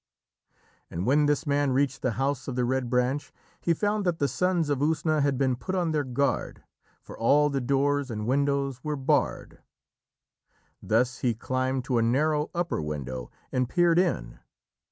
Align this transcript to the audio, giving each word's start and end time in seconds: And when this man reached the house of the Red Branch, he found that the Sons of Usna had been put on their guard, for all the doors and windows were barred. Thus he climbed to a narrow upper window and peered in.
And 0.89 1.05
when 1.05 1.27
this 1.27 1.45
man 1.45 1.73
reached 1.73 2.01
the 2.01 2.13
house 2.13 2.47
of 2.47 2.55
the 2.55 2.65
Red 2.65 2.89
Branch, 2.89 3.31
he 3.59 3.75
found 3.75 4.03
that 4.03 4.17
the 4.17 4.27
Sons 4.27 4.67
of 4.71 4.79
Usna 4.79 5.21
had 5.21 5.37
been 5.37 5.55
put 5.55 5.75
on 5.75 5.91
their 5.91 6.03
guard, 6.03 6.63
for 7.03 7.15
all 7.15 7.51
the 7.51 7.61
doors 7.61 8.09
and 8.09 8.25
windows 8.25 8.83
were 8.83 8.95
barred. 8.95 9.59
Thus 10.81 11.19
he 11.19 11.35
climbed 11.35 11.85
to 11.85 11.99
a 11.99 12.01
narrow 12.01 12.49
upper 12.55 12.81
window 12.81 13.29
and 13.51 13.69
peered 13.69 13.99
in. 13.99 14.39